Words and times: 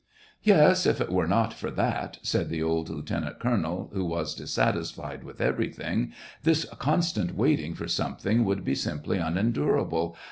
"Yes, 0.43 0.87
if 0.87 0.99
it 0.99 1.11
were 1.11 1.27
not 1.27 1.53
for 1.53 1.69
that," 1.69 2.17
said 2.23 2.49
the 2.49 2.63
old 2.63 2.89
lieutenant 2.89 3.39
colonel, 3.39 3.91
who 3.93 4.03
was 4.03 4.33
dissatisfied 4.33 5.23
with 5.23 5.39
everything," 5.39 6.11
this 6.43 6.65
constant 6.79 7.35
waiting 7.35 7.75
for 7.75 7.87
some 7.87 8.15
thing 8.15 8.43
would 8.43 8.63
be 8.65 8.73
simply 8.73 9.19
unendurable 9.19 10.17